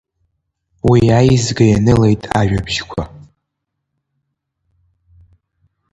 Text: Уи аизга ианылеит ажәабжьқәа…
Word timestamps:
Уи 0.89 1.01
аизга 1.19 1.65
ианылеит 1.67 2.23
ажәабжьқәа… 2.39 3.03